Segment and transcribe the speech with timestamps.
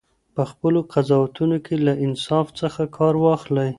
[0.35, 3.69] په خپلو قضاوتونو کې له انصاف څخه کار واخلئ.